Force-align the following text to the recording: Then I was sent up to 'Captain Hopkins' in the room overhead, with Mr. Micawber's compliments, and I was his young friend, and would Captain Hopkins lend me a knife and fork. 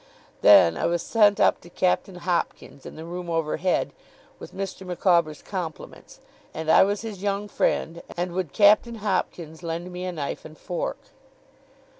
Then 0.41 0.77
I 0.77 0.87
was 0.87 1.03
sent 1.03 1.39
up 1.39 1.61
to 1.61 1.69
'Captain 1.69 2.15
Hopkins' 2.15 2.87
in 2.87 2.95
the 2.95 3.05
room 3.05 3.29
overhead, 3.29 3.93
with 4.39 4.51
Mr. 4.51 4.83
Micawber's 4.83 5.43
compliments, 5.43 6.19
and 6.55 6.71
I 6.71 6.81
was 6.81 7.01
his 7.01 7.21
young 7.21 7.47
friend, 7.47 8.01
and 8.17 8.31
would 8.31 8.51
Captain 8.51 8.95
Hopkins 8.95 9.61
lend 9.61 9.91
me 9.91 10.03
a 10.05 10.11
knife 10.11 10.43
and 10.43 10.57
fork. 10.57 10.97